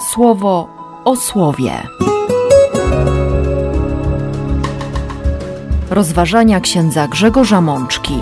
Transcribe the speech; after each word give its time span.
słowo 0.00 0.68
o 1.04 1.16
słowie. 1.16 1.72
Rozważania 5.90 6.60
księdza 6.60 7.08
Grzegorza 7.08 7.60
Mączki. 7.60 8.14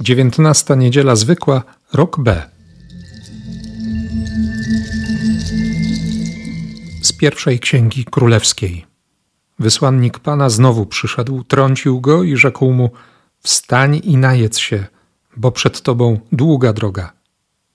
Dziewiętnasta 0.00 0.74
niedziela 0.74 1.16
zwykła, 1.16 1.62
rok 1.92 2.20
B. 2.20 2.42
Z 7.02 7.12
pierwszej 7.12 7.60
księgi 7.60 8.04
królewskiej. 8.04 8.86
Wysłannik 9.58 10.18
pana 10.18 10.48
znowu 10.50 10.86
przyszedł, 10.86 11.44
trącił 11.44 12.00
go 12.00 12.22
i 12.22 12.36
rzekł 12.36 12.72
mu: 12.72 12.90
Wstań 13.40 14.00
i 14.04 14.16
najedz 14.16 14.58
się, 14.58 14.86
bo 15.36 15.52
przed 15.52 15.82
tobą 15.82 16.20
długa 16.32 16.72
droga. 16.72 17.12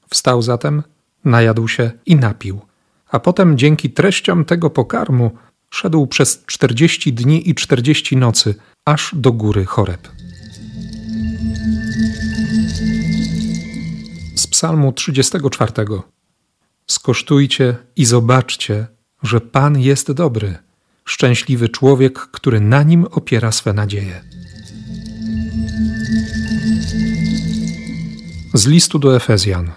Wstał 0.09 0.41
zatem, 0.41 0.83
najadł 1.25 1.67
się 1.67 1.91
i 2.05 2.15
napił, 2.15 2.61
a 3.09 3.19
potem 3.19 3.57
dzięki 3.57 3.89
treściom 3.89 4.45
tego 4.45 4.69
pokarmu 4.69 5.31
szedł 5.69 6.07
przez 6.07 6.43
czterdzieści 6.45 7.13
dni 7.13 7.49
i 7.49 7.55
czterdzieści 7.55 8.17
nocy, 8.17 8.55
aż 8.85 9.11
do 9.13 9.31
góry 9.31 9.65
Choreb. 9.65 10.07
Z 14.35 14.47
Psalmu 14.47 14.93
34. 14.93 15.71
Skosztujcie 16.87 17.75
i 17.95 18.05
zobaczcie, 18.05 18.87
że 19.23 19.41
Pan 19.41 19.79
jest 19.79 20.11
dobry, 20.11 20.57
szczęśliwy 21.05 21.69
człowiek, 21.69 22.19
który 22.19 22.59
na 22.59 22.83
nim 22.83 23.05
opiera 23.11 23.51
swe 23.51 23.73
nadzieje. 23.73 24.21
Z 28.53 28.67
listu 28.67 28.99
do 28.99 29.15
Efezjan. 29.15 29.71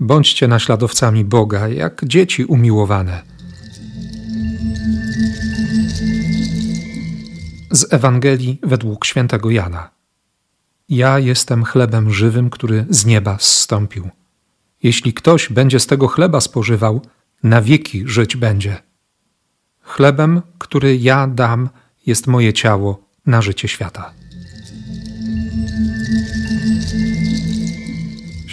Bądźcie 0.00 0.48
naśladowcami 0.48 1.24
Boga, 1.24 1.68
jak 1.68 2.04
dzieci 2.04 2.44
umiłowane. 2.44 3.22
Z 7.70 7.92
Ewangelii 7.92 8.58
według 8.62 9.04
świętego 9.04 9.50
Jana. 9.50 9.90
Ja 10.88 11.18
jestem 11.18 11.64
chlebem 11.64 12.12
żywym, 12.12 12.50
który 12.50 12.86
z 12.90 13.06
nieba 13.06 13.36
zstąpił. 13.40 14.08
Jeśli 14.82 15.14
ktoś 15.14 15.48
będzie 15.48 15.80
z 15.80 15.86
tego 15.86 16.08
chleba 16.08 16.40
spożywał, 16.40 17.00
na 17.42 17.62
wieki 17.62 18.02
żyć 18.06 18.36
będzie. 18.36 18.76
Chlebem, 19.82 20.42
który 20.58 20.96
ja 20.96 21.26
dam, 21.26 21.68
jest 22.06 22.26
moje 22.26 22.52
ciało 22.52 23.00
na 23.26 23.42
życie 23.42 23.68
świata. 23.68 24.12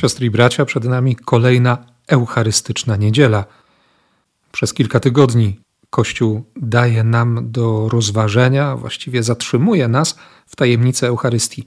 Siostry 0.03 0.25
i 0.25 0.29
bracia, 0.29 0.65
przed 0.65 0.83
nami 0.83 1.15
kolejna 1.15 1.77
eucharystyczna 2.07 2.95
niedziela. 2.95 3.45
Przez 4.51 4.73
kilka 4.73 4.99
tygodni 4.99 5.59
Kościół 5.89 6.43
daje 6.55 7.03
nam 7.03 7.51
do 7.51 7.89
rozważenia, 7.89 8.75
właściwie 8.75 9.23
zatrzymuje 9.23 9.87
nas 9.87 10.15
w 10.47 10.55
tajemnicy 10.55 11.07
Eucharystii. 11.07 11.65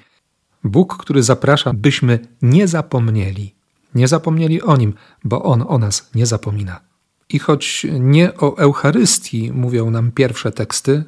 Bóg, 0.65 0.97
który 0.97 1.23
zaprasza, 1.23 1.73
byśmy 1.73 2.19
nie 2.43 2.69
zapomnieli. 2.69 3.55
Nie 3.95 4.09
zapomnieli 4.09 4.62
o 4.62 4.77
Nim, 4.77 4.95
bo 5.25 5.43
On 5.43 5.65
o 5.69 5.78
nas 5.78 6.11
nie 6.15 6.27
zapomina. 6.27 6.81
I 7.28 7.39
choć 7.39 7.87
nie 8.00 8.34
o 8.34 8.59
Eucharystii 8.59 9.53
mówią 9.53 9.91
nam 9.91 10.12
pierwsze 10.12 10.53
teksty, 10.53 11.05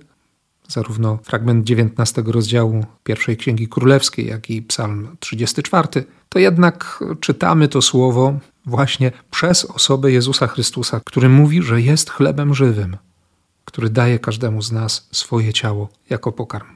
zarówno 0.68 1.18
fragment 1.22 1.64
19 1.64 2.22
rozdziału 2.26 2.86
pierwszej 3.04 3.36
Księgi 3.36 3.68
Królewskiej, 3.68 4.26
jak 4.26 4.50
i 4.50 4.62
Psalm 4.62 5.16
34, 5.20 5.88
to 6.28 6.38
jednak 6.38 7.04
czytamy 7.20 7.68
to 7.68 7.82
słowo 7.82 8.38
właśnie 8.66 9.12
przez 9.30 9.64
osobę 9.64 10.12
Jezusa 10.12 10.46
Chrystusa, 10.46 11.00
który 11.04 11.28
mówi, 11.28 11.62
że 11.62 11.80
jest 11.80 12.10
chlebem 12.10 12.54
żywym, 12.54 12.96
który 13.64 13.90
daje 13.90 14.18
każdemu 14.18 14.62
z 14.62 14.72
nas 14.72 15.08
swoje 15.12 15.52
ciało 15.52 15.88
jako 16.10 16.32
pokarm. 16.32 16.66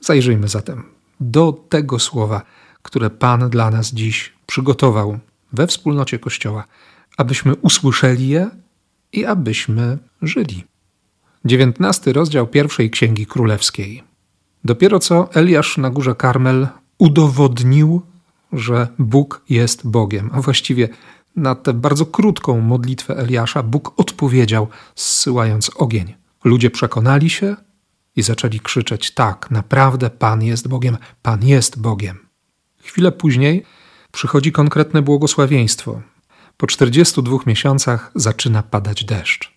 Zajrzyjmy 0.00 0.48
zatem 0.48 0.84
do 1.20 1.52
tego 1.68 1.98
słowa, 1.98 2.42
które 2.82 3.10
Pan 3.10 3.50
dla 3.50 3.70
nas 3.70 3.92
dziś 3.92 4.32
przygotował 4.46 5.18
we 5.52 5.66
wspólnocie 5.66 6.18
Kościoła, 6.18 6.64
abyśmy 7.16 7.54
usłyszeli 7.54 8.28
je 8.28 8.50
i 9.12 9.24
abyśmy 9.24 9.98
żyli. 10.22 10.64
Dziewiętnasty 11.46 12.12
rozdział 12.12 12.46
pierwszej 12.46 12.90
Księgi 12.90 13.26
Królewskiej. 13.26 14.02
Dopiero 14.64 14.98
co 14.98 15.32
Eliasz 15.34 15.78
na 15.78 15.90
górze 15.90 16.14
Karmel 16.14 16.68
udowodnił, 16.98 18.02
że 18.52 18.88
Bóg 18.98 19.42
jest 19.48 19.86
Bogiem, 19.86 20.30
a 20.32 20.40
właściwie 20.40 20.88
na 21.36 21.54
tę 21.54 21.72
bardzo 21.72 22.06
krótką 22.06 22.60
modlitwę 22.60 23.16
Eliasza 23.16 23.62
Bóg 23.62 24.00
odpowiedział, 24.00 24.68
zsyłając 24.94 25.70
ogień. 25.76 26.14
Ludzie 26.44 26.70
przekonali 26.70 27.30
się 27.30 27.56
i 28.16 28.22
zaczęli 28.22 28.60
krzyczeć: 28.60 29.10
Tak, 29.10 29.50
naprawdę 29.50 30.10
Pan 30.10 30.42
jest 30.42 30.68
Bogiem, 30.68 30.96
Pan 31.22 31.44
jest 31.44 31.80
Bogiem. 31.80 32.18
Chwilę 32.82 33.12
później 33.12 33.62
przychodzi 34.12 34.52
konkretne 34.52 35.02
błogosławieństwo. 35.02 36.02
Po 36.56 36.66
42 36.66 37.38
miesiącach 37.46 38.10
zaczyna 38.14 38.62
padać 38.62 39.04
deszcz. 39.04 39.55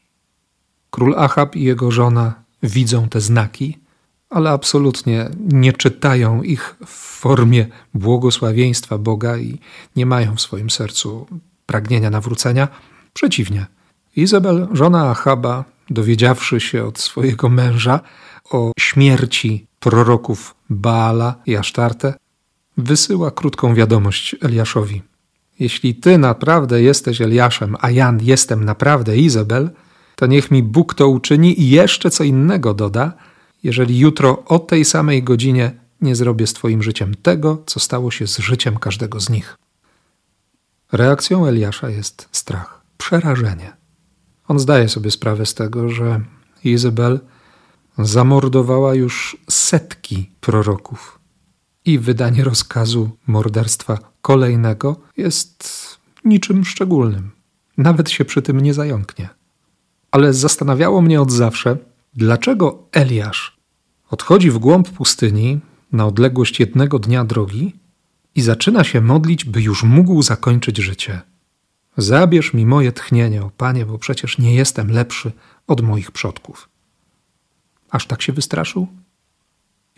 Król 0.89 1.15
Achab 1.17 1.55
i 1.55 1.63
jego 1.63 1.91
żona 1.91 2.33
widzą 2.63 3.09
te 3.09 3.21
znaki, 3.21 3.77
ale 4.29 4.49
absolutnie 4.49 5.29
nie 5.39 5.73
czytają 5.73 6.43
ich 6.43 6.75
w 6.85 7.19
formie 7.19 7.67
błogosławieństwa 7.93 8.97
Boga 8.97 9.37
i 9.37 9.59
nie 9.95 10.05
mają 10.05 10.35
w 10.35 10.41
swoim 10.41 10.69
sercu 10.69 11.27
pragnienia 11.65 12.09
nawrócenia. 12.09 12.67
Przeciwnie, 13.13 13.65
Izabel, 14.15 14.67
żona 14.71 15.09
Achaba, 15.09 15.63
dowiedziawszy 15.89 16.59
się 16.59 16.85
od 16.85 16.99
swojego 16.99 17.49
męża 17.49 17.99
o 18.51 18.71
śmierci 18.79 19.67
proroków 19.79 20.55
Baala 20.69 21.35
i 21.45 21.55
Asztarte, 21.55 22.13
wysyła 22.77 23.31
krótką 23.31 23.75
wiadomość 23.75 24.35
Eliaszowi. 24.41 25.01
Jeśli 25.59 25.95
ty 25.95 26.17
naprawdę 26.17 26.81
jesteś 26.81 27.21
Eliaszem, 27.21 27.75
a 27.79 27.89
Jan 27.91 28.19
jestem 28.21 28.65
naprawdę 28.65 29.17
Izabel, 29.17 29.69
to 30.19 30.27
niech 30.27 30.51
mi 30.51 30.63
Bóg 30.63 30.93
to 30.93 31.07
uczyni 31.07 31.61
i 31.61 31.69
jeszcze 31.69 32.09
co 32.09 32.23
innego 32.23 32.73
doda, 32.73 33.13
jeżeli 33.63 33.99
jutro 33.99 34.43
o 34.45 34.59
tej 34.59 34.85
samej 34.85 35.23
godzinie 35.23 35.71
nie 36.01 36.15
zrobię 36.15 36.47
z 36.47 36.53
Twoim 36.53 36.83
życiem 36.83 37.15
tego, 37.15 37.63
co 37.65 37.79
stało 37.79 38.11
się 38.11 38.27
z 38.27 38.37
życiem 38.37 38.77
każdego 38.77 39.19
z 39.19 39.29
nich. 39.29 39.57
Reakcją 40.91 41.45
Eliasza 41.45 41.89
jest 41.89 42.29
strach, 42.31 42.81
przerażenie. 42.97 43.73
On 44.47 44.59
zdaje 44.59 44.89
sobie 44.89 45.11
sprawę 45.11 45.45
z 45.45 45.53
tego, 45.53 45.89
że 45.89 46.21
Izabel 46.63 47.19
zamordowała 47.97 48.95
już 48.95 49.37
setki 49.49 50.29
proroków 50.41 51.19
i 51.85 51.99
wydanie 51.99 52.43
rozkazu 52.43 53.09
morderstwa 53.27 53.97
kolejnego 54.21 54.95
jest 55.17 55.69
niczym 56.25 56.65
szczególnym. 56.65 57.31
Nawet 57.77 58.09
się 58.09 58.25
przy 58.25 58.41
tym 58.41 58.59
nie 58.59 58.73
zająknie. 58.73 59.38
Ale 60.11 60.33
zastanawiało 60.33 61.01
mnie 61.01 61.21
od 61.21 61.31
zawsze, 61.31 61.77
dlaczego 62.13 62.87
Eliasz 62.91 63.59
odchodzi 64.09 64.51
w 64.51 64.57
głąb 64.57 64.89
pustyni 64.89 65.59
na 65.91 66.05
odległość 66.05 66.59
jednego 66.59 66.99
dnia 66.99 67.25
drogi 67.25 67.75
i 68.35 68.41
zaczyna 68.41 68.83
się 68.83 69.01
modlić, 69.01 69.45
by 69.45 69.61
już 69.61 69.83
mógł 69.83 70.21
zakończyć 70.21 70.77
życie. 70.77 71.21
Zabierz 71.97 72.53
mi 72.53 72.65
moje 72.65 72.91
tchnienie, 72.91 73.43
o 73.43 73.51
Panie, 73.57 73.85
bo 73.85 73.97
przecież 73.97 74.37
nie 74.37 74.55
jestem 74.55 74.91
lepszy 74.91 75.31
od 75.67 75.81
moich 75.81 76.11
przodków. 76.11 76.69
Aż 77.89 78.05
tak 78.05 78.21
się 78.21 78.33
wystraszył? 78.33 78.87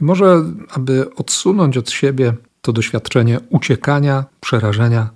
I 0.01 0.03
może, 0.03 0.43
aby 0.69 1.15
odsunąć 1.15 1.77
od 1.77 1.91
siebie 1.91 2.33
to 2.61 2.73
doświadczenie 2.73 3.39
uciekania, 3.49 4.25
przerażenia, 4.39 5.09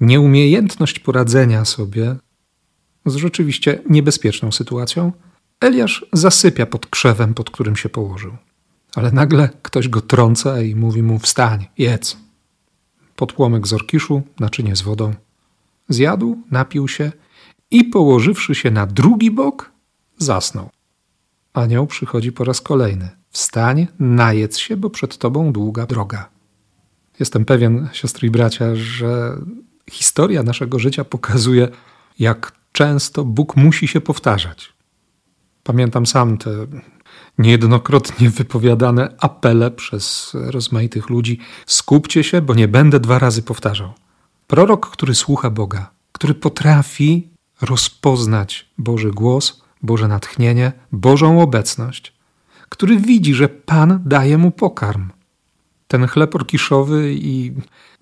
nieumiejętność 0.00 0.98
poradzenia 0.98 1.64
sobie 1.64 2.16
z 3.10 3.16
rzeczywiście 3.16 3.80
niebezpieczną 3.90 4.52
sytuacją, 4.52 5.12
Eliasz 5.60 6.06
zasypia 6.12 6.66
pod 6.66 6.86
krzewem, 6.86 7.34
pod 7.34 7.50
którym 7.50 7.76
się 7.76 7.88
położył. 7.88 8.36
Ale 8.94 9.12
nagle 9.12 9.48
ktoś 9.62 9.88
go 9.88 10.00
trąca 10.00 10.62
i 10.62 10.74
mówi 10.74 11.02
mu: 11.02 11.18
Wstań, 11.18 11.66
jedz. 11.78 12.16
Podpłomek 13.16 13.66
z 13.66 13.72
orkiszu, 13.72 14.22
naczynie 14.40 14.76
z 14.76 14.82
wodą. 14.82 15.14
Zjadł, 15.88 16.38
napił 16.50 16.88
się 16.88 17.12
i 17.70 17.84
położywszy 17.84 18.54
się 18.54 18.70
na 18.70 18.86
drugi 18.86 19.30
bok, 19.30 19.72
zasnął. 20.18 20.70
Anioł 21.52 21.86
przychodzi 21.86 22.32
po 22.32 22.44
raz 22.44 22.60
kolejny. 22.60 23.08
Wstań, 23.30 23.86
najedz 23.98 24.58
się, 24.58 24.76
bo 24.76 24.90
przed 24.90 25.18
tobą 25.18 25.52
długa 25.52 25.86
droga. 25.86 26.28
Jestem 27.20 27.44
pewien, 27.44 27.88
siostry 27.92 28.28
i 28.28 28.30
bracia, 28.30 28.74
że 28.74 29.36
historia 29.90 30.42
naszego 30.42 30.78
życia 30.78 31.04
pokazuje, 31.04 31.68
jak 32.18 32.57
często 32.72 33.24
Bóg 33.24 33.56
musi 33.56 33.88
się 33.88 34.00
powtarzać. 34.00 34.72
Pamiętam 35.62 36.06
sam 36.06 36.38
te 36.38 36.50
Niejednokrotnie 37.38 38.30
wypowiadane 38.30 39.14
apele 39.18 39.70
przez 39.70 40.32
rozmaitych 40.34 41.10
ludzi: 41.10 41.38
skupcie 41.66 42.24
się, 42.24 42.42
bo 42.42 42.54
nie 42.54 42.68
będę 42.68 43.00
dwa 43.00 43.18
razy 43.18 43.42
powtarzał. 43.42 43.92
Prorok, 44.46 44.90
który 44.90 45.14
słucha 45.14 45.50
Boga, 45.50 45.90
który 46.12 46.34
potrafi 46.34 47.28
rozpoznać 47.60 48.68
Boży 48.78 49.10
głos, 49.10 49.62
Boże 49.82 50.08
natchnienie, 50.08 50.72
Bożą 50.92 51.42
obecność, 51.42 52.12
który 52.68 52.96
widzi, 52.96 53.34
że 53.34 53.48
Pan 53.48 54.02
daje 54.04 54.38
mu 54.38 54.50
pokarm. 54.50 55.10
Ten 55.88 56.06
chleb 56.06 56.34
orkiszowy 56.34 57.14
i 57.14 57.52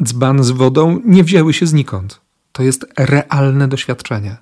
dzban 0.03 0.45
z 0.45 0.51
wodą 0.51 1.01
nie 1.05 1.25
wzięły 1.25 1.53
się 1.53 1.67
znikąd. 1.67 2.21
To 2.53 2.63
jest 2.63 2.87
realne 2.99 3.69
doświadczenie. 3.69 4.37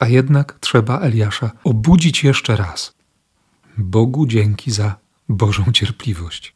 A 0.00 0.06
jednak 0.06 0.58
trzeba 0.60 1.00
Eliasza 1.00 1.50
obudzić 1.64 2.24
jeszcze 2.24 2.56
raz. 2.56 2.94
Bogu 3.78 4.26
dzięki 4.26 4.70
za 4.70 4.96
Bożą 5.28 5.72
cierpliwość. 5.72 6.54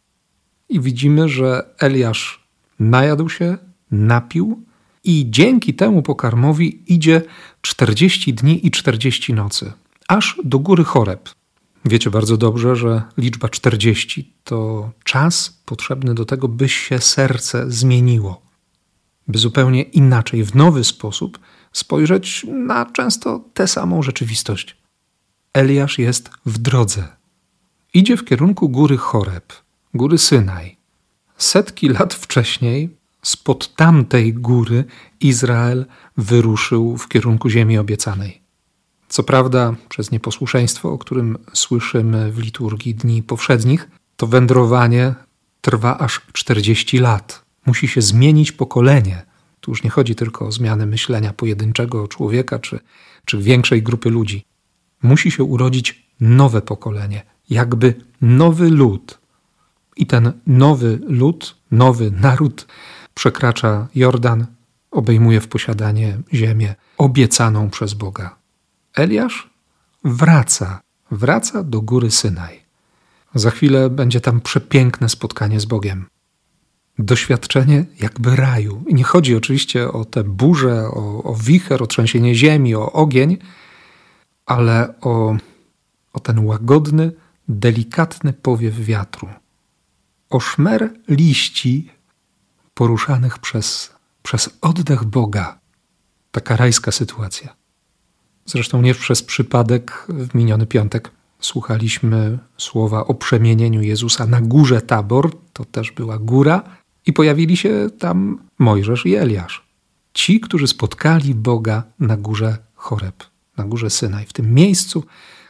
I 0.68 0.80
widzimy, 0.80 1.28
że 1.28 1.74
Eliasz 1.78 2.48
najadł 2.80 3.28
się, 3.28 3.58
napił 3.90 4.64
i 5.04 5.26
dzięki 5.30 5.74
temu 5.74 6.02
pokarmowi 6.02 6.82
idzie 6.94 7.22
40 7.60 8.34
dni 8.34 8.66
i 8.66 8.70
40 8.70 9.34
nocy, 9.34 9.72
aż 10.08 10.40
do 10.44 10.58
góry 10.58 10.84
Choreb. 10.84 11.30
Wiecie 11.84 12.10
bardzo 12.10 12.36
dobrze, 12.36 12.76
że 12.76 13.02
liczba 13.16 13.48
40 13.48 14.34
to 14.44 14.90
czas 15.04 15.62
potrzebny 15.64 16.14
do 16.14 16.24
tego, 16.24 16.48
by 16.48 16.68
się 16.68 16.98
serce 16.98 17.70
zmieniło, 17.70 18.42
by 19.28 19.38
zupełnie 19.38 19.82
inaczej, 19.82 20.44
w 20.44 20.54
nowy 20.54 20.84
sposób 20.84 21.38
spojrzeć 21.78 22.46
na 22.48 22.86
często 22.86 23.40
tę 23.54 23.68
samą 23.68 24.02
rzeczywistość. 24.02 24.76
Eliasz 25.52 25.98
jest 25.98 26.30
w 26.46 26.58
drodze. 26.58 27.08
Idzie 27.94 28.16
w 28.16 28.24
kierunku 28.24 28.68
góry 28.68 28.96
Choreb, 28.96 29.52
góry 29.94 30.18
Synaj. 30.18 30.76
Setki 31.36 31.88
lat 31.88 32.14
wcześniej 32.14 32.98
spod 33.22 33.74
tamtej 33.74 34.34
góry 34.34 34.84
Izrael 35.20 35.86
wyruszył 36.16 36.96
w 36.96 37.08
kierunku 37.08 37.48
ziemi 37.48 37.78
obiecanej. 37.78 38.42
Co 39.08 39.22
prawda, 39.22 39.74
przez 39.88 40.10
nieposłuszeństwo, 40.10 40.92
o 40.92 40.98
którym 40.98 41.38
słyszymy 41.52 42.32
w 42.32 42.38
liturgii 42.38 42.94
dni 42.94 43.22
powszednich, 43.22 43.88
to 44.16 44.26
wędrowanie 44.26 45.14
trwa 45.60 45.98
aż 45.98 46.20
40 46.32 46.98
lat. 46.98 47.44
Musi 47.66 47.88
się 47.88 48.02
zmienić 48.02 48.52
pokolenie. 48.52 49.27
Tu 49.68 49.72
już 49.72 49.82
nie 49.82 49.90
chodzi 49.90 50.14
tylko 50.14 50.46
o 50.46 50.52
zmianę 50.52 50.86
myślenia 50.86 51.32
pojedynczego 51.32 52.08
człowieka 52.08 52.58
czy, 52.58 52.80
czy 53.24 53.38
większej 53.38 53.82
grupy 53.82 54.10
ludzi. 54.10 54.44
Musi 55.02 55.30
się 55.30 55.44
urodzić 55.44 56.06
nowe 56.20 56.62
pokolenie, 56.62 57.22
jakby 57.50 57.94
nowy 58.20 58.70
lud. 58.70 59.18
I 59.96 60.06
ten 60.06 60.32
nowy 60.46 60.98
lud, 61.08 61.56
nowy 61.70 62.10
naród 62.10 62.66
przekracza 63.14 63.88
Jordan, 63.94 64.46
obejmuje 64.90 65.40
w 65.40 65.48
posiadanie 65.48 66.18
ziemię 66.34 66.74
obiecaną 66.98 67.70
przez 67.70 67.94
Boga. 67.94 68.36
Eliasz 68.94 69.50
wraca, 70.04 70.80
wraca 71.10 71.62
do 71.62 71.80
góry 71.80 72.10
Synaj. 72.10 72.62
Za 73.34 73.50
chwilę 73.50 73.90
będzie 73.90 74.20
tam 74.20 74.40
przepiękne 74.40 75.08
spotkanie 75.08 75.60
z 75.60 75.64
Bogiem. 75.64 76.06
Doświadczenie 76.98 77.84
jakby 78.00 78.36
raju. 78.36 78.84
I 78.86 78.94
nie 78.94 79.04
chodzi 79.04 79.36
oczywiście 79.36 79.92
o 79.92 80.04
te 80.04 80.24
burze, 80.24 80.84
o, 80.84 81.22
o 81.22 81.34
wicher, 81.34 81.82
o 81.82 81.86
trzęsienie 81.86 82.34
ziemi, 82.34 82.74
o 82.74 82.92
ogień, 82.92 83.38
ale 84.46 85.00
o, 85.00 85.36
o 86.12 86.20
ten 86.20 86.46
łagodny, 86.46 87.12
delikatny 87.48 88.32
powiew 88.32 88.74
wiatru. 88.74 89.28
O 90.30 90.40
szmer 90.40 90.90
liści 91.08 91.90
poruszanych 92.74 93.38
przez, 93.38 93.94
przez 94.22 94.50
oddech 94.60 95.04
Boga. 95.04 95.58
Taka 96.30 96.56
rajska 96.56 96.92
sytuacja. 96.92 97.56
Zresztą 98.46 98.82
nie 98.82 98.94
przez 98.94 99.22
przypadek 99.22 100.06
w 100.08 100.34
miniony 100.34 100.66
piątek 100.66 101.10
słuchaliśmy 101.40 102.38
słowa 102.56 103.06
o 103.06 103.14
przemienieniu 103.14 103.82
Jezusa 103.82 104.26
na 104.26 104.40
górze 104.40 104.82
Tabor, 104.82 105.30
to 105.52 105.64
też 105.64 105.92
była 105.92 106.18
góra, 106.18 106.62
i 107.08 107.12
pojawili 107.12 107.56
się 107.56 107.90
tam 107.98 108.38
Mojżesz 108.58 109.06
i 109.06 109.14
Eliasz. 109.14 109.66
Ci, 110.14 110.40
którzy 110.40 110.66
spotkali 110.66 111.34
Boga 111.34 111.82
na 112.00 112.16
górze 112.16 112.58
Choreb, 112.74 113.24
na 113.56 113.64
górze 113.64 113.90
Synaj, 113.90 114.26
w 114.26 114.32
tym 114.32 114.54
miejscu, 114.54 115.04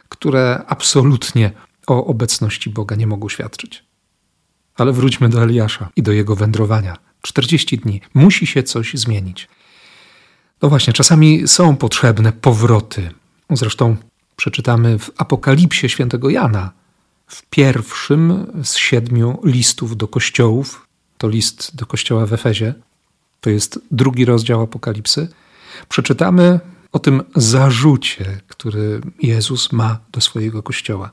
które 0.09 0.63
absolutnie 0.67 1.51
o 1.87 2.05
obecności 2.05 2.69
Boga 2.69 2.95
nie 2.95 3.07
mogło 3.07 3.29
świadczyć. 3.29 3.83
Ale 4.75 4.91
wróćmy 4.91 5.29
do 5.29 5.43
Eliasza 5.43 5.89
i 5.95 6.03
do 6.03 6.11
jego 6.11 6.35
wędrowania. 6.35 6.97
40 7.21 7.77
dni. 7.77 8.01
Musi 8.13 8.47
się 8.47 8.63
coś 8.63 8.93
zmienić. 8.93 9.47
No 10.61 10.69
właśnie, 10.69 10.93
czasami 10.93 11.47
są 11.47 11.75
potrzebne 11.75 12.31
powroty. 12.31 13.11
Zresztą 13.49 13.95
przeczytamy 14.35 14.99
w 14.99 15.11
Apokalipsie 15.17 15.89
świętego 15.89 16.29
Jana, 16.29 16.71
w 17.27 17.45
pierwszym 17.49 18.47
z 18.63 18.75
siedmiu 18.75 19.39
listów 19.43 19.97
do 19.97 20.07
kościołów, 20.07 20.88
to 21.19 21.27
list 21.27 21.75
do 21.75 21.85
kościoła 21.85 22.25
w 22.25 22.33
Efezie, 22.33 22.73
to 23.41 23.49
jest 23.49 23.79
drugi 23.91 24.25
rozdział 24.25 24.61
Apokalipsy, 24.61 25.27
przeczytamy 25.89 26.59
o 26.91 26.99
tym 26.99 27.23
zarzucie, 27.35 28.41
który 28.47 29.01
Jezus 29.21 29.71
ma 29.71 29.99
do 30.11 30.21
swojego 30.21 30.63
kościoła. 30.63 31.11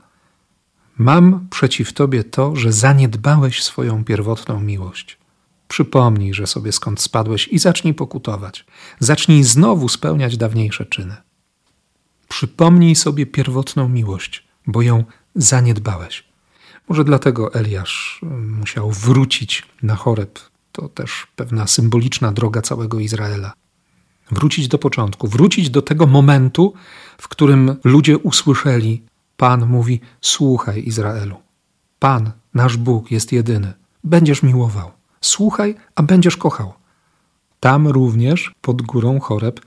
Mam 0.98 1.46
przeciw 1.50 1.92
Tobie 1.92 2.24
to, 2.24 2.56
że 2.56 2.72
zaniedbałeś 2.72 3.62
swoją 3.62 4.04
pierwotną 4.04 4.60
miłość. 4.60 5.18
Przypomnij, 5.68 6.34
że 6.34 6.46
sobie 6.46 6.72
skąd 6.72 7.00
spadłeś 7.00 7.48
i 7.48 7.58
zacznij 7.58 7.94
pokutować. 7.94 8.64
Zacznij 8.98 9.44
znowu 9.44 9.88
spełniać 9.88 10.36
dawniejsze 10.36 10.86
czyny. 10.86 11.16
Przypomnij 12.28 12.94
sobie 12.94 13.26
pierwotną 13.26 13.88
miłość, 13.88 14.44
bo 14.66 14.82
ją 14.82 15.04
zaniedbałeś. 15.34 16.24
Może 16.88 17.04
dlatego 17.04 17.54
Eliasz 17.54 18.20
mm, 18.22 18.52
musiał 18.52 18.90
wrócić 18.90 19.62
na 19.82 19.96
choreb. 19.96 20.38
To 20.72 20.88
też 20.88 21.26
pewna 21.36 21.66
symboliczna 21.66 22.32
droga 22.32 22.62
całego 22.62 23.00
Izraela. 23.00 23.52
Wrócić 24.30 24.68
do 24.68 24.78
początku, 24.78 25.28
wrócić 25.28 25.70
do 25.70 25.82
tego 25.82 26.06
momentu, 26.06 26.74
w 27.18 27.28
którym 27.28 27.76
ludzie 27.84 28.18
usłyszeli: 28.18 29.02
Pan 29.36 29.66
mówi: 29.66 30.00
Słuchaj, 30.20 30.82
Izraelu. 30.86 31.36
Pan, 31.98 32.32
nasz 32.54 32.76
Bóg, 32.76 33.10
jest 33.10 33.32
jedyny. 33.32 33.72
Będziesz 34.04 34.42
miłował. 34.42 34.90
Słuchaj, 35.20 35.75
a 35.94 36.02
będziesz 36.02 36.37
kochał. 36.37 36.72
Tam 37.61 37.88
również, 37.88 38.52
pod 38.61 38.82
górą 38.82 39.20
Choreb, 39.20 39.61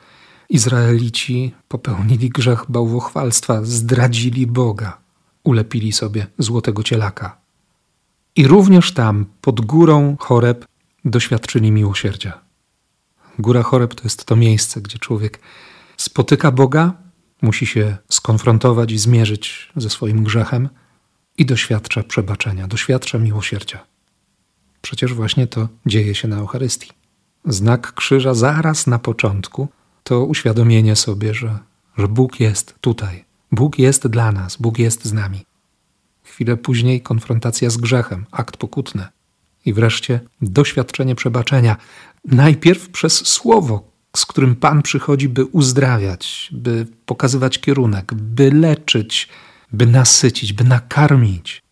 Izraelici 0.49 1.53
popełnili 1.67 2.29
grzech 2.29 2.65
bałwochwalstwa, 2.69 3.63
zdradzili 3.63 4.47
Boga, 4.47 4.97
ulepili 5.43 5.91
sobie 5.91 6.27
złotego 6.37 6.83
cielaka. 6.83 7.37
I 8.35 8.47
również 8.47 8.91
tam, 8.91 9.25
pod 9.41 9.61
górą 9.61 10.15
Choreb, 10.19 10.65
doświadczyli 11.05 11.71
miłosierdzia. 11.71 12.39
Góra 13.39 13.63
Choreb 13.63 13.95
to 13.95 14.03
jest 14.03 14.25
to 14.25 14.35
miejsce, 14.35 14.81
gdzie 14.81 14.99
człowiek 14.99 15.39
spotyka 15.97 16.51
Boga, 16.51 16.93
musi 17.41 17.65
się 17.65 17.97
skonfrontować 18.09 18.91
i 18.91 18.97
zmierzyć 18.97 19.71
ze 19.75 19.89
swoim 19.89 20.23
grzechem 20.23 20.69
i 21.37 21.45
doświadcza 21.45 22.03
przebaczenia, 22.03 22.67
doświadcza 22.67 23.17
miłosierdzia. 23.17 23.85
Przecież 24.81 25.13
właśnie 25.13 25.47
to 25.47 25.67
dzieje 25.85 26.15
się 26.15 26.27
na 26.27 26.37
Eucharystii. 26.37 26.91
Znak 27.45 27.93
krzyża 27.93 28.33
zaraz 28.33 28.87
na 28.87 28.99
początku 28.99 29.67
to 30.03 30.25
uświadomienie 30.25 30.95
sobie, 30.95 31.33
że, 31.33 31.59
że 31.97 32.07
Bóg 32.07 32.39
jest 32.39 32.75
tutaj. 32.81 33.25
Bóg 33.51 33.79
jest 33.79 34.07
dla 34.07 34.31
nas, 34.31 34.57
Bóg 34.57 34.79
jest 34.79 35.05
z 35.05 35.13
nami. 35.13 35.45
Chwilę 36.23 36.57
później 36.57 37.01
konfrontacja 37.01 37.69
z 37.69 37.77
grzechem, 37.77 38.25
akt 38.31 38.57
pokutny. 38.57 39.05
I 39.65 39.73
wreszcie 39.73 40.19
doświadczenie 40.41 41.15
przebaczenia. 41.15 41.77
Najpierw 42.25 42.89
przez 42.89 43.27
słowo, 43.27 43.91
z 44.15 44.25
którym 44.25 44.55
Pan 44.55 44.81
przychodzi, 44.81 45.29
by 45.29 45.45
uzdrawiać, 45.45 46.49
by 46.51 46.87
pokazywać 47.05 47.59
kierunek, 47.59 48.13
by 48.13 48.51
leczyć, 48.51 49.29
by 49.71 49.85
nasycić, 49.85 50.53
by 50.53 50.63
nakarmić. 50.63 51.63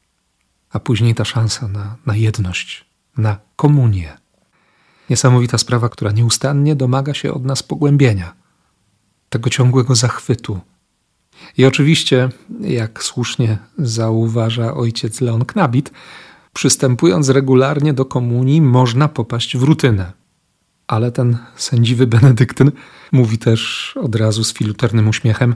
A 0.71 0.79
później 0.79 1.15
ta 1.15 1.25
szansa 1.25 1.67
na, 1.67 1.95
na 2.05 2.15
jedność, 2.15 2.85
na 3.17 3.39
komunię. 3.55 4.17
Niesamowita 5.09 5.57
sprawa, 5.57 5.89
która 5.89 6.11
nieustannie 6.11 6.75
domaga 6.75 7.13
się 7.13 7.33
od 7.33 7.45
nas 7.45 7.63
pogłębienia, 7.63 8.33
tego 9.29 9.49
ciągłego 9.49 9.95
zachwytu. 9.95 10.59
I 11.57 11.65
oczywiście, 11.65 12.29
jak 12.61 13.03
słusznie 13.03 13.57
zauważa 13.77 14.73
ojciec 14.73 15.21
Leon 15.21 15.45
Knabit, 15.45 15.91
przystępując 16.53 17.29
regularnie 17.29 17.93
do 17.93 18.05
komunii, 18.05 18.61
można 18.61 19.07
popaść 19.07 19.57
w 19.57 19.63
rutynę. 19.63 20.11
Ale 20.87 21.11
ten 21.11 21.37
sędziwy 21.55 22.07
Benedyktyn 22.07 22.71
mówi 23.11 23.37
też 23.37 23.93
od 24.01 24.15
razu 24.15 24.43
z 24.43 24.53
filuternym 24.53 25.07
uśmiechem: 25.07 25.55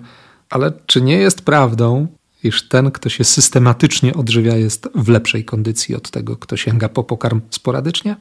Ale 0.49 0.73
czy 0.85 1.01
nie 1.01 1.17
jest 1.17 1.41
prawdą, 1.41 2.07
iż 2.43 2.67
ten, 2.67 2.91
kto 2.91 3.09
się 3.09 3.23
systematycznie 3.23 4.13
odżywia, 4.13 4.55
jest 4.55 4.89
w 4.95 5.09
lepszej 5.09 5.45
kondycji 5.45 5.95
od 5.95 6.11
tego, 6.11 6.37
kto 6.37 6.57
sięga 6.57 6.89
po 6.89 7.03
pokarm 7.03 7.41
sporadycznie? 7.49 8.15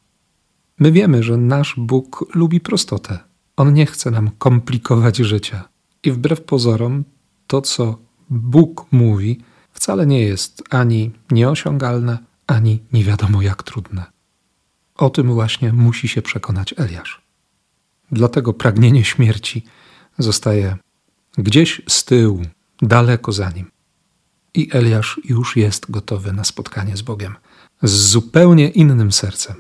My 0.79 0.93
wiemy, 0.93 1.23
że 1.23 1.37
nasz 1.37 1.75
Bóg 1.79 2.25
lubi 2.35 2.61
prostotę. 2.61 3.19
On 3.57 3.75
nie 3.75 3.87
chce 3.87 4.11
nam 4.11 4.31
komplikować 4.39 5.17
życia. 5.17 5.69
I 6.03 6.13
wbrew 6.13 6.41
pozorom, 6.41 7.05
to 7.51 7.63
co 7.63 7.99
Bóg 8.31 8.87
mówi, 8.93 9.41
wcale 9.73 10.07
nie 10.07 10.23
jest 10.23 10.63
ani 10.71 11.11
nieosiągalne, 11.31 12.19
ani 12.47 12.83
nie 12.93 13.05
wiadomo 13.05 13.43
jak 13.43 13.63
trudne. 13.63 14.05
O 14.97 15.11
tym 15.11 15.35
właśnie 15.35 15.73
musi 15.73 16.09
się 16.09 16.23
przekonać 16.23 16.75
Eliasz. 16.77 17.21
Dlatego 18.13 18.53
pragnienie 18.53 19.05
śmierci 19.05 19.65
zostaje 20.19 20.77
gdzieś 21.39 21.83
z 21.89 22.05
tyłu, 22.05 22.43
daleko 22.83 23.33
za 23.33 23.51
nim. 23.51 23.71
I 24.55 24.69
Eliasz 24.73 25.21
już 25.25 25.57
jest 25.57 25.91
gotowy 25.91 26.33
na 26.33 26.45
spotkanie 26.45 26.97
z 26.97 27.03
Bogiem 27.03 27.35
z 27.83 28.11
zupełnie 28.11 28.69
innym 28.69 29.13
sercem. 29.13 29.57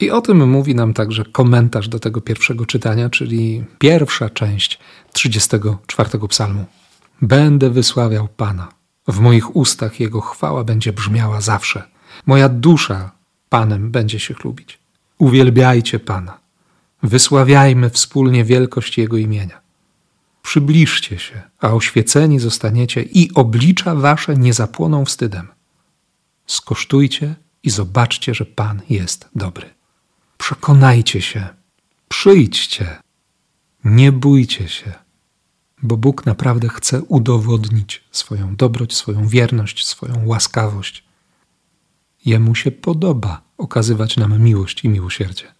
I 0.00 0.10
o 0.10 0.20
tym 0.20 0.50
mówi 0.50 0.74
nam 0.74 0.94
także 0.94 1.24
komentarz 1.24 1.88
do 1.88 1.98
tego 1.98 2.20
pierwszego 2.20 2.66
czytania, 2.66 3.10
czyli 3.10 3.64
pierwsza 3.78 4.30
część 4.30 4.78
34 5.12 6.28
psalmu. 6.28 6.64
Będę 7.22 7.70
wysławiał 7.70 8.28
Pana. 8.28 8.68
W 9.08 9.20
moich 9.20 9.56
ustach 9.56 10.00
Jego 10.00 10.20
chwała 10.20 10.64
będzie 10.64 10.92
brzmiała 10.92 11.40
zawsze. 11.40 11.82
Moja 12.26 12.48
dusza 12.48 13.10
Panem 13.48 13.90
będzie 13.90 14.20
się 14.20 14.34
chlubić. 14.34 14.78
Uwielbiajcie 15.18 15.98
Pana. 15.98 16.38
Wysławiajmy 17.02 17.90
wspólnie 17.90 18.44
wielkość 18.44 18.98
Jego 18.98 19.16
imienia. 19.16 19.60
Przybliżcie 20.42 21.18
się, 21.18 21.42
a 21.60 21.72
oświeceni 21.72 22.38
zostaniecie 22.38 23.02
i 23.02 23.34
oblicza 23.34 23.94
wasze 23.94 24.36
nie 24.36 24.52
zapłoną 24.52 25.04
wstydem. 25.04 25.48
Skosztujcie 26.46 27.34
i 27.62 27.70
zobaczcie, 27.70 28.34
że 28.34 28.46
Pan 28.46 28.82
jest 28.90 29.28
dobry. 29.34 29.70
Przekonajcie 30.38 31.22
się, 31.22 31.48
przyjdźcie, 32.08 32.98
nie 33.84 34.12
bójcie 34.12 34.68
się, 34.68 34.92
bo 35.82 35.96
Bóg 35.96 36.26
naprawdę 36.26 36.68
chce 36.68 37.02
udowodnić 37.02 38.04
swoją 38.10 38.56
dobroć, 38.56 38.94
swoją 38.94 39.28
wierność, 39.28 39.86
swoją 39.86 40.26
łaskawość. 40.26 41.04
Jemu 42.26 42.54
się 42.54 42.70
podoba 42.70 43.42
okazywać 43.58 44.16
nam 44.16 44.42
miłość 44.42 44.84
i 44.84 44.88
miłosierdzie. 44.88 45.54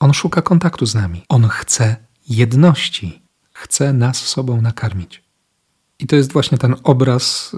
On 0.00 0.12
szuka 0.12 0.42
kontaktu 0.42 0.86
z 0.86 0.94
nami, 0.94 1.22
on 1.28 1.48
chce 1.48 1.96
jedności, 2.28 3.22
chce 3.52 3.92
nas 3.92 4.16
sobą 4.16 4.60
nakarmić. 4.60 5.22
I 5.98 6.06
to 6.06 6.16
jest 6.16 6.32
właśnie 6.32 6.58
ten 6.58 6.74
obraz, 6.82 7.52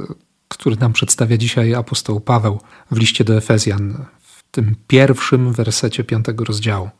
który 0.48 0.76
nam 0.76 0.92
przedstawia 0.92 1.36
dzisiaj 1.36 1.74
apostoł 1.74 2.20
Paweł 2.20 2.60
w 2.90 2.96
liście 2.96 3.24
do 3.24 3.36
Efezjan, 3.36 4.04
w 4.20 4.42
tym 4.50 4.74
pierwszym 4.86 5.52
wersecie 5.52 6.04
piątego 6.04 6.44
rozdziału. 6.44 6.90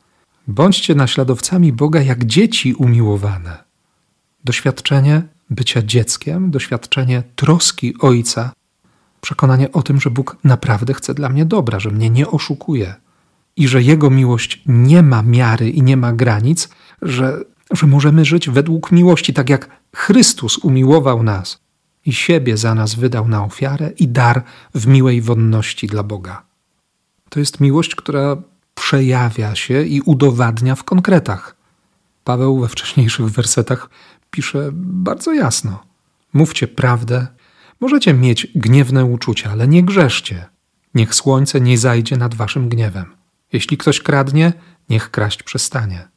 Bądźcie 0.47 0.95
naśladowcami 0.95 1.73
Boga 1.73 2.03
jak 2.03 2.25
dzieci 2.25 2.75
umiłowane. 2.75 3.72
Doświadczenie 4.45 5.23
bycia 5.51 5.83
dzieckiem, 5.83 6.51
doświadczenie 6.51 7.23
troski 7.37 7.95
Ojca, 8.01 8.53
przekonanie 9.21 9.73
o 9.73 9.83
tym, 9.83 10.01
że 10.01 10.11
Bóg 10.11 10.37
naprawdę 10.45 10.95
chce 10.95 11.15
dla 11.15 11.29
mnie 11.29 11.45
dobra, 11.45 11.81
że 11.81 11.91
mnie 11.91 12.11
nie 12.11 12.29
oszukuje 12.29 12.95
i 13.57 13.69
że 13.69 13.83
Jego 13.83 14.11
miłość 14.11 14.63
nie 14.67 15.03
ma 15.03 15.23
miary 15.23 15.71
i 15.71 15.83
nie 15.83 15.97
ma 15.97 16.13
granic, 16.13 16.69
że, 17.03 17.45
że 17.71 17.87
możemy 17.87 18.25
żyć 18.25 18.51
według 18.51 18.93
miłości, 18.93 19.35
tak 19.35 19.51
jak 19.51 19.69
Chrystus 19.97 20.59
umiłował 20.59 21.23
nas 21.23 21.61
i 22.07 22.13
siebie 22.13 22.57
za 22.57 22.75
nas 22.75 22.95
wydał 22.95 23.29
na 23.29 23.45
ofiarę 23.45 23.91
i 23.99 24.09
dar 24.09 24.43
w 24.75 24.87
miłej 24.87 25.21
wonności 25.21 25.87
dla 25.87 26.03
Boga. 26.03 26.43
To 27.29 27.41
jest 27.41 27.61
miłość, 27.61 27.95
która 27.95 28.37
przejawia 28.75 29.55
się 29.55 29.83
i 29.83 30.01
udowadnia 30.01 30.75
w 30.75 30.85
konkretach. 30.85 31.57
Paweł 32.25 32.61
we 32.61 32.69
wcześniejszych 32.69 33.29
wersetach 33.29 33.89
pisze 34.33 34.71
bardzo 34.73 35.33
jasno: 35.33 35.85
Mówcie 36.33 36.69
prawdę, 36.69 37.27
możecie 37.81 38.15
mieć 38.15 38.47
gniewne 38.55 39.05
uczucia, 39.05 39.51
ale 39.51 39.69
nie 39.69 39.83
grzeszcie. 39.83 40.47
Niech 40.95 41.15
słońce 41.15 41.61
nie 41.61 41.79
zajdzie 41.79 42.17
nad 42.17 42.35
waszym 42.35 42.69
gniewem. 42.69 43.07
Jeśli 43.53 43.77
ktoś 43.77 44.01
kradnie, 44.01 44.53
niech 44.89 45.11
kraść 45.11 45.43
przestanie. 45.43 46.09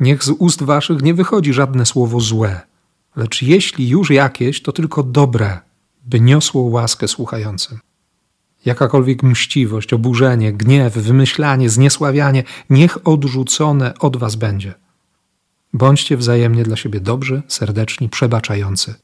Niech 0.00 0.24
z 0.24 0.28
ust 0.28 0.62
waszych 0.62 1.02
nie 1.02 1.14
wychodzi 1.14 1.52
żadne 1.52 1.86
słowo 1.86 2.20
złe, 2.20 2.60
lecz 3.16 3.42
jeśli 3.42 3.88
już 3.88 4.10
jakieś, 4.10 4.62
to 4.62 4.72
tylko 4.72 5.02
dobre, 5.02 5.58
by 6.04 6.20
niosło 6.20 6.62
łaskę 6.62 7.08
słuchającym. 7.08 7.78
Jakakolwiek 8.64 9.22
mściwość, 9.22 9.92
oburzenie, 9.92 10.52
gniew, 10.52 10.94
wymyślanie, 10.94 11.70
zniesławianie, 11.70 12.44
niech 12.70 13.08
odrzucone 13.08 13.94
od 13.98 14.16
was 14.16 14.36
będzie. 14.36 14.74
Bądźcie 15.76 16.16
wzajemnie 16.16 16.62
dla 16.62 16.76
siebie 16.76 17.00
dobrzy, 17.00 17.42
serdeczni, 17.48 18.08
przebaczający. 18.08 18.94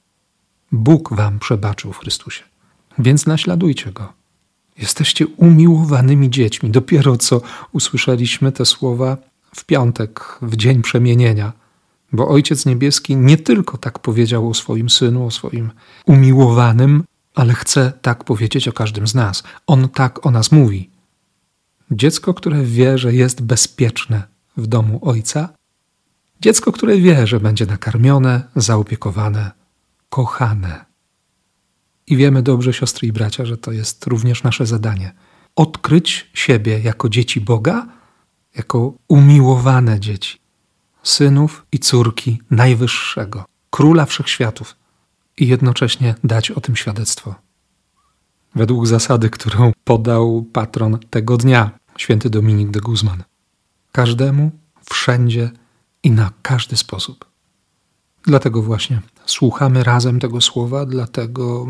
Bóg 0.72 1.14
wam 1.14 1.38
przebaczył 1.38 1.92
w 1.92 1.98
Chrystusie, 1.98 2.42
więc 2.98 3.26
naśladujcie 3.26 3.92
Go. 3.92 4.12
Jesteście 4.78 5.26
umiłowanymi 5.26 6.30
dziećmi. 6.30 6.70
Dopiero 6.70 7.16
co 7.16 7.40
usłyszeliśmy 7.72 8.52
te 8.52 8.64
słowa 8.64 9.16
w 9.54 9.64
piątek, 9.64 10.38
w 10.42 10.56
dzień 10.56 10.82
przemienienia, 10.82 11.52
bo 12.12 12.28
Ojciec 12.28 12.66
Niebieski 12.66 13.16
nie 13.16 13.36
tylko 13.36 13.78
tak 13.78 13.98
powiedział 13.98 14.48
o 14.48 14.54
swoim 14.54 14.90
synu, 14.90 15.26
o 15.26 15.30
swoim 15.30 15.70
umiłowanym, 16.06 17.04
ale 17.34 17.54
chce 17.54 17.92
tak 18.02 18.24
powiedzieć 18.24 18.68
o 18.68 18.72
każdym 18.72 19.06
z 19.06 19.14
nas. 19.14 19.42
On 19.66 19.88
tak 19.88 20.26
o 20.26 20.30
nas 20.30 20.52
mówi. 20.52 20.90
Dziecko, 21.90 22.34
które 22.34 22.62
wie, 22.62 22.98
że 22.98 23.14
jest 23.14 23.42
bezpieczne 23.42 24.22
w 24.56 24.66
domu 24.66 24.98
Ojca, 25.02 25.48
dziecko, 26.42 26.72
które 26.72 26.96
wie, 26.96 27.26
że 27.26 27.40
będzie 27.40 27.66
nakarmione, 27.66 28.42
zaopiekowane, 28.56 29.50
kochane. 30.10 30.84
I 32.06 32.16
wiemy 32.16 32.42
dobrze, 32.42 32.72
siostry 32.72 33.08
i 33.08 33.12
bracia, 33.12 33.44
że 33.44 33.56
to 33.56 33.72
jest 33.72 34.06
również 34.06 34.42
nasze 34.42 34.66
zadanie. 34.66 35.12
Odkryć 35.56 36.30
siebie 36.34 36.80
jako 36.80 37.08
dzieci 37.08 37.40
Boga, 37.40 37.86
jako 38.56 38.92
umiłowane 39.08 40.00
dzieci, 40.00 40.38
synów 41.02 41.66
i 41.72 41.78
córki 41.78 42.40
Najwyższego, 42.50 43.44
Króla 43.70 44.06
Wszechświatów 44.06 44.76
i 45.38 45.46
jednocześnie 45.46 46.14
dać 46.24 46.50
o 46.50 46.60
tym 46.60 46.76
świadectwo. 46.76 47.34
Według 48.54 48.86
zasady, 48.86 49.30
którą 49.30 49.72
podał 49.84 50.46
patron 50.52 50.98
tego 51.10 51.36
dnia, 51.36 51.70
święty 51.96 52.30
Dominik 52.30 52.70
de 52.70 52.80
Guzman. 52.80 53.22
Każdemu, 53.92 54.50
wszędzie 54.90 55.50
i 56.02 56.10
na 56.10 56.30
każdy 56.42 56.76
sposób. 56.76 57.24
Dlatego 58.24 58.62
właśnie 58.62 59.00
słuchamy 59.26 59.84
razem 59.84 60.20
tego 60.20 60.40
słowa, 60.40 60.86
dlatego 60.86 61.66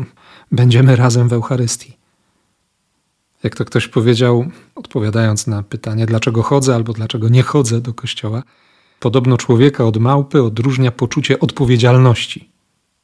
będziemy 0.51 0.95
razem 0.95 1.29
w 1.29 1.33
Eucharystii. 1.33 1.97
Jak 3.43 3.55
to 3.55 3.65
ktoś 3.65 3.87
powiedział, 3.87 4.45
odpowiadając 4.75 5.47
na 5.47 5.63
pytanie, 5.63 6.05
dlaczego 6.05 6.43
chodzę 6.43 6.75
albo 6.75 6.93
dlaczego 6.93 7.29
nie 7.29 7.43
chodzę 7.43 7.81
do 7.81 7.93
kościoła, 7.93 8.43
podobno 8.99 9.37
człowieka 9.37 9.85
od 9.85 9.97
małpy 9.97 10.43
odróżnia 10.43 10.91
poczucie 10.91 11.39
odpowiedzialności. 11.39 12.49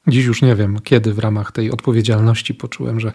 Dziś 0.08 0.26
już 0.26 0.42
nie 0.42 0.56
wiem, 0.56 0.80
kiedy 0.84 1.14
w 1.14 1.20
ramach 1.20 1.52
tej 1.52 1.72
odpowiedzialności 1.72 2.54
poczułem, 2.54 3.00
że, 3.00 3.14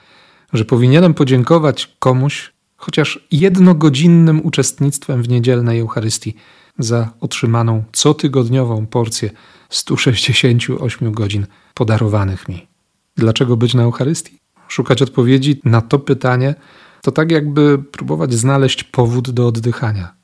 że 0.53 0.65
powinienem 0.65 1.15
podziękować 1.15 1.97
komuś 1.99 2.53
chociaż 2.77 3.27
jednogodzinnym 3.31 4.47
uczestnictwem 4.47 5.23
w 5.23 5.29
niedzielnej 5.29 5.81
Eucharystii 5.81 6.37
za 6.79 7.11
otrzymaną 7.21 7.85
cotygodniową 7.93 8.87
porcję 8.87 9.31
168 9.71 11.13
godzin 11.13 11.47
podarowanych 11.75 12.49
mi. 12.49 12.67
Dlaczego 13.17 13.57
być 13.57 13.75
na 13.75 13.83
Eucharystii? 13.83 14.39
Szukać 14.69 15.03
odpowiedzi 15.03 15.61
na 15.65 15.81
to 15.81 15.99
pytanie 15.99 16.55
to 17.03 17.13
tak 17.13 17.31
jakby 17.31 17.79
próbować 17.79 18.35
znaleźć 18.35 18.85
powód 18.85 19.31
do 19.31 19.47
oddychania. 19.47 20.15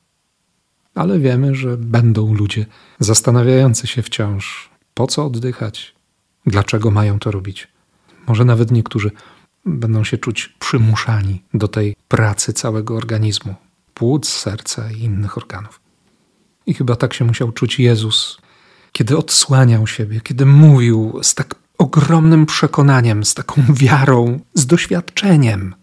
Ale 0.95 1.19
wiemy, 1.19 1.55
że 1.55 1.77
będą 1.77 2.35
ludzie 2.35 2.67
zastanawiający 2.99 3.87
się 3.87 4.03
wciąż, 4.03 4.71
po 4.95 5.07
co 5.07 5.27
oddychać, 5.27 5.95
dlaczego 6.47 6.91
mają 6.91 7.19
to 7.19 7.31
robić. 7.31 7.69
Może 8.27 8.45
nawet 8.45 8.71
niektórzy 8.71 9.11
będą 9.67 10.05
się 10.05 10.19
czuć 10.19 10.49
przymuszani 10.59 11.43
do 11.55 11.69
tej 11.69 11.97
pracy 12.09 12.53
całego 12.53 12.97
organizmu, 12.97 13.55
płuc, 13.95 14.29
serca 14.29 14.91
i 14.91 15.01
innych 15.01 15.39
organów. 15.39 15.81
I 16.71 16.75
chyba 16.75 16.97
tak 16.97 17.15
się 17.15 17.25
musiał 17.25 17.53
czuć 17.53 17.79
Jezus, 17.79 18.39
kiedy 18.93 19.17
odsłaniał 19.17 19.87
siebie, 19.87 20.21
kiedy 20.21 20.47
mówił 20.47 21.19
z 21.23 21.35
tak 21.35 21.55
ogromnym 21.79 22.47
przekonaniem, 22.47 23.25
z 23.25 23.35
taką 23.35 23.63
wiarą, 23.85 24.41
z 24.55 24.67
doświadczeniem, 24.67 25.75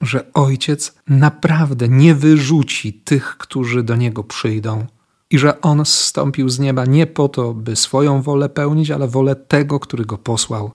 że 0.00 0.32
Ojciec 0.32 0.94
naprawdę 1.08 1.88
nie 1.88 2.14
wyrzuci 2.14 2.92
tych, 2.92 3.36
którzy 3.38 3.82
do 3.82 3.96
Niego 3.96 4.24
przyjdą, 4.24 4.86
i 5.30 5.38
że 5.38 5.60
On 5.60 5.84
zstąpił 5.84 6.48
z 6.48 6.58
nieba 6.58 6.84
nie 6.84 7.06
po 7.06 7.28
to, 7.28 7.54
by 7.54 7.76
swoją 7.76 8.22
wolę 8.22 8.48
pełnić, 8.48 8.90
ale 8.90 9.08
wolę 9.08 9.36
tego, 9.36 9.80
który 9.80 10.04
Go 10.04 10.18
posłał, 10.18 10.72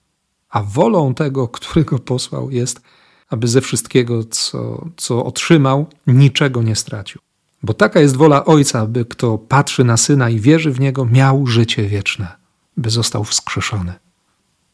a 0.50 0.62
wolą 0.62 1.14
tego, 1.14 1.48
który 1.48 1.84
go 1.84 1.98
posłał, 1.98 2.50
jest, 2.50 2.80
aby 3.28 3.48
ze 3.48 3.60
wszystkiego, 3.60 4.24
co, 4.24 4.88
co 4.96 5.24
otrzymał, 5.24 5.86
niczego 6.06 6.62
nie 6.62 6.76
stracił. 6.76 7.20
Bo 7.62 7.74
taka 7.74 8.00
jest 8.00 8.16
wola 8.16 8.44
Ojca, 8.44 8.86
by 8.86 9.04
kto 9.04 9.38
patrzy 9.38 9.84
na 9.84 9.96
Syna 9.96 10.30
i 10.30 10.40
wierzy 10.40 10.70
w 10.70 10.80
Niego, 10.80 11.04
miał 11.04 11.46
życie 11.46 11.88
wieczne, 11.88 12.36
by 12.76 12.90
został 12.90 13.24
wskrzeszony. 13.24 13.92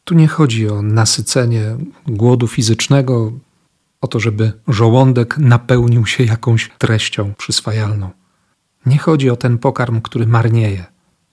Tu 0.05 0.14
nie 0.14 0.28
chodzi 0.28 0.69
o 0.69 0.83
nasycenie 0.83 1.76
głodu 2.07 2.47
fizycznego, 2.47 3.33
o 4.00 4.07
to, 4.09 4.21
żeby 4.21 4.52
żołądek 4.69 5.38
napełnił 5.38 6.07
się 6.07 6.25
jakąś 6.25 6.71
treścią 6.78 7.35
przyswajalną. 7.38 8.11
Nie 8.87 8.99
chodzi 8.99 9.31
o 9.31 9.37
ten 9.37 9.59
pokarm, 9.59 10.00
który 10.00 10.26
marnieje, 10.26 10.85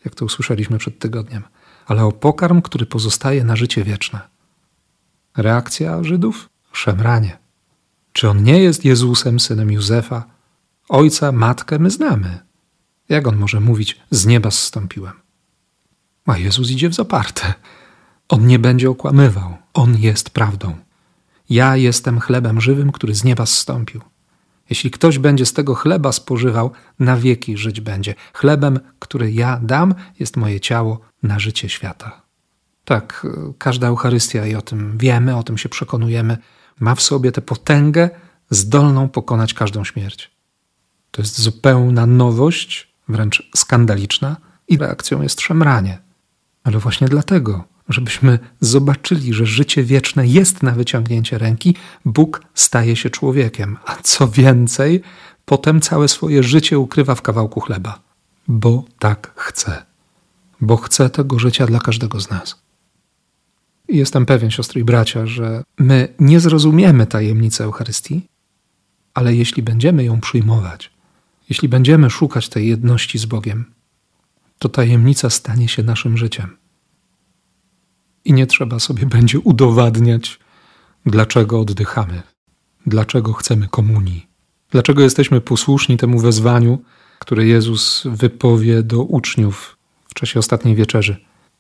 jak 0.06 0.16
to 0.16 0.26
usłyszeliśmy 0.26 0.78
przed 0.78 1.00
tygodniem, 1.00 1.44
ale 1.86 2.06
o 2.06 2.12
pokarm, 2.12 2.62
który 2.62 2.86
pozostaje 2.86 3.44
na 3.44 3.56
życie 3.56 3.84
wieczne. 3.84 4.20
Reakcja 5.38 6.04
Żydów? 6.04 6.50
Szemranie. 6.72 7.38
Czy 8.14 8.30
on 8.30 8.44
nie 8.44 8.60
jest 8.60 8.86
Jezusem, 8.86 9.40
synem 9.40 9.72
Józefa? 9.72 10.33
Ojca, 10.90 11.32
matkę 11.32 11.80
my 11.80 11.90
znamy. 11.90 12.40
Jak 13.10 13.28
on 13.28 13.36
może 13.38 13.60
mówić, 13.60 14.00
z 14.12 14.25
nieba 14.25 14.52
zstąpiłem? 14.52 15.13
A 16.25 16.38
Jezus 16.38 16.72
idzie 16.72 16.90
w 16.90 16.94
zaparte. 16.94 17.54
On 18.30 18.48
nie 18.48 18.60
będzie 18.60 18.90
okłamywał. 18.90 19.58
On 19.74 19.98
jest 19.98 20.30
prawdą. 20.30 20.75
Ja 21.50 21.75
jestem 21.78 22.20
chlebem 22.20 22.62
żywym, 22.62 22.92
który 22.92 23.16
z 23.16 23.24
nieba 23.24 23.46
zstąpił. 23.46 24.02
Jeśli 24.70 24.92
ktoś 24.92 25.18
będzie 25.18 25.46
z 25.46 25.54
tego 25.54 25.75
chleba 25.75 26.12
spożywał, 26.12 26.72
na 27.00 27.18
wieki 27.18 27.58
żyć 27.58 27.82
będzie. 27.82 28.16
Chlebem, 28.34 28.80
który 29.00 29.32
ja 29.32 29.60
dam, 29.63 29.96
jest 30.20 30.38
moje 30.38 30.60
ciało 30.60 31.00
na 31.24 31.40
życie 31.40 31.70
świata. 31.70 32.22
Tak, 32.86 33.28
każda 33.58 33.88
Eucharystia 33.88 34.46
i 34.46 34.56
o 34.56 34.62
tym 34.62 34.98
wiemy, 34.98 35.36
o 35.36 35.44
tym 35.44 35.58
się 35.58 35.70
przekonujemy, 35.70 36.38
ma 36.80 36.96
w 36.96 37.02
sobie 37.02 37.32
tę 37.32 37.42
potęgę 37.42 38.10
zdolną 38.50 39.10
pokonać 39.10 39.54
każdą 39.54 39.84
śmierć. 39.84 40.33
To 41.13 41.22
jest 41.22 41.41
zupełna 41.41 42.05
nowość, 42.05 42.93
wręcz 43.08 43.50
skandaliczna, 43.55 44.38
i 44.67 44.77
reakcją 44.77 45.22
jest 45.22 45.41
szemranie. 45.41 45.98
Ale 46.63 46.79
właśnie 46.79 47.08
dlatego 47.08 47.63
żebyśmy 47.89 48.39
zobaczyli, 48.60 49.34
że 49.34 49.46
życie 49.46 49.84
wieczne 49.84 50.27
jest 50.27 50.63
na 50.63 50.72
wyciągnięcie 50.72 51.38
ręki, 51.38 51.75
Bóg 52.05 52.41
staje 52.53 52.96
się 52.96 53.10
człowiekiem, 53.10 53.77
a 53.86 53.96
co 53.96 54.27
więcej, 54.27 55.01
potem 55.46 55.82
całe 55.82 56.08
swoje 56.08 56.43
życie 56.43 56.79
ukrywa 56.79 57.15
w 57.15 57.22
kawałku 57.22 57.60
chleba, 57.60 58.00
bo 58.48 58.86
tak 59.00 59.34
chce, 59.36 59.86
bo 60.62 60.77
chce 60.77 61.10
tego 61.10 61.39
życia 61.39 61.65
dla 61.65 61.79
każdego 61.79 62.20
z 62.20 62.29
nas. 62.29 62.63
I 63.88 63.98
jestem 63.98 64.25
pewien, 64.25 64.51
siostry 64.51 64.82
i 64.82 64.84
bracia, 64.84 65.25
że 65.25 65.63
my 65.79 66.08
nie 66.20 66.39
zrozumiemy 66.39 67.08
tajemnicy 67.08 67.63
Eucharystii, 67.63 68.27
ale 69.13 69.36
jeśli 69.36 69.63
będziemy 69.63 70.03
ją 70.03 70.22
przyjmować, 70.22 70.93
jeśli 71.50 71.70
będziemy 71.70 72.10
szukać 72.10 72.50
tej 72.50 72.68
jedności 72.68 73.20
z 73.20 73.26
Bogiem, 73.26 73.66
to 74.60 74.70
tajemnica 74.70 75.30
stanie 75.30 75.68
się 75.68 75.84
naszym 75.84 76.18
życiem 76.18 76.58
i 78.26 78.34
nie 78.34 78.48
trzeba 78.48 78.80
sobie 78.80 79.06
będzie 79.06 79.40
udowadniać, 79.40 80.40
dlaczego 81.06 81.60
oddychamy, 81.60 82.22
dlaczego 82.86 83.34
chcemy 83.34 83.68
komunii, 83.68 84.28
dlaczego 84.72 85.04
jesteśmy 85.04 85.42
posłuszni 85.42 85.98
temu 85.98 86.20
wezwaniu, 86.20 86.80
które 87.20 87.46
Jezus 87.46 88.04
wypowie 88.06 88.84
do 88.84 89.04
uczniów 89.04 89.78
w 90.08 90.14
czasie 90.14 90.40
ostatniej 90.40 90.76
wieczerzy. 90.76 91.18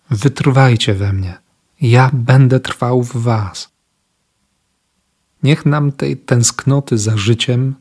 Wytrwajcie 0.09 0.93
we 0.93 1.13
mnie, 1.13 1.37
ja 1.81 2.11
będę 2.13 2.59
trwał 2.59 3.03
w 3.03 3.17
Was. 3.17 3.73
Niech 5.43 5.65
nam 5.65 5.91
tej 5.91 6.17
tęsknoty 6.17 6.97
za 6.97 7.17
życiem, 7.17 7.75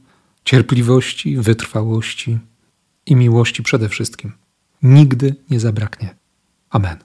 cierpliwości, 0.45 1.37
wytrwałości 1.37 2.39
i 3.07 3.17
miłości 3.17 3.63
przede 3.63 3.89
wszystkim 3.89 4.33
nigdy 4.83 5.35
nie 5.51 5.61
zabraknie. 5.61 6.15
Amen. 6.71 6.97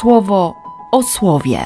Słowo 0.00 0.54
o 0.92 1.02
słowie. 1.02 1.60